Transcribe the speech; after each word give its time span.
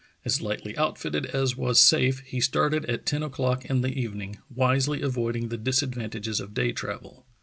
As 0.25 0.41
lightly 0.41 0.75
outfitted 0.77 1.27
as 1.27 1.55
was 1.55 1.79
safe, 1.79 2.21
he 2.21 2.41
started 2.41 2.85
at 2.85 3.05
ten 3.05 3.21
o'clock 3.21 3.65
in 3.65 3.81
the 3.81 4.01
evening, 4.01 4.39
wisely 4.49 5.03
avoiding 5.03 5.49
the 5.49 5.57
disadvantages 5.59 6.39
of 6.39 6.55
day 6.55 6.71
travel. 6.71 7.27